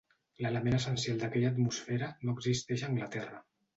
[0.43, 3.45] L'element essencial d'aquella atmosfera no existeix a Anglaterra